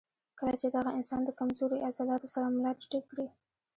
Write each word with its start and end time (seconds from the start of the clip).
کله 0.39 0.53
چې 0.61 0.67
دغه 0.75 0.91
انسان 0.97 1.21
د 1.25 1.29
کمزوري 1.39 1.77
عضلاتو 1.87 2.31
سره 2.33 2.45
ملا 2.55 2.71
ټېټه 2.79 2.99
کړي 3.09 3.27